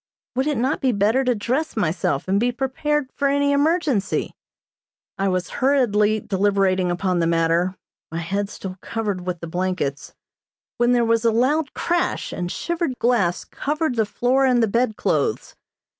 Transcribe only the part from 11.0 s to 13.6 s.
was a loud crash and shivered glass